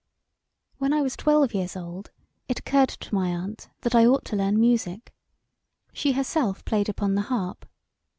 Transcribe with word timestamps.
When 0.79 0.93
I 0.93 1.03
was 1.03 1.15
twelve 1.15 1.53
years 1.53 1.75
old 1.77 2.09
it 2.47 2.57
occurred 2.57 2.89
to 2.89 3.13
my 3.13 3.27
aunt 3.29 3.69
that 3.81 3.93
I 3.93 4.07
ought 4.07 4.25
to 4.25 4.35
learn 4.35 4.59
music; 4.59 5.13
she 5.93 6.13
herself 6.13 6.65
played 6.65 6.89
upon 6.89 7.13
the 7.13 7.21
harp. 7.29 7.67